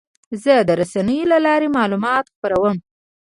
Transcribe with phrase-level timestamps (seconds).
[0.43, 2.77] زه د رسنیو له لارې معلومات خپروم.